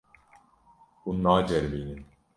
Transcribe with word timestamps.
Hûn 1.01 1.17
naceribînin. 1.23 2.01